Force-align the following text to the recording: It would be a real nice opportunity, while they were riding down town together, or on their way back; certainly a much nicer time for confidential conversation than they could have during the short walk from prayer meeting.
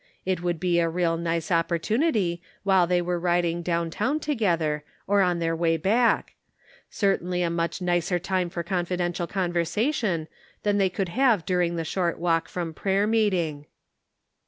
It 0.25 0.41
would 0.41 0.59
be 0.59 0.79
a 0.79 0.89
real 0.89 1.15
nice 1.15 1.51
opportunity, 1.51 2.41
while 2.63 2.87
they 2.87 3.03
were 3.03 3.19
riding 3.19 3.61
down 3.61 3.91
town 3.91 4.19
together, 4.19 4.83
or 5.05 5.21
on 5.21 5.37
their 5.37 5.55
way 5.55 5.77
back; 5.77 6.33
certainly 6.89 7.43
a 7.43 7.51
much 7.51 7.83
nicer 7.83 8.17
time 8.17 8.49
for 8.49 8.63
confidential 8.63 9.27
conversation 9.27 10.27
than 10.63 10.79
they 10.79 10.89
could 10.89 11.09
have 11.09 11.45
during 11.45 11.75
the 11.75 11.85
short 11.85 12.17
walk 12.17 12.49
from 12.49 12.73
prayer 12.73 13.05
meeting. 13.05 13.67